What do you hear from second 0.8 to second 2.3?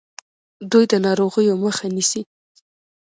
د ناروغیو مخه نیسي.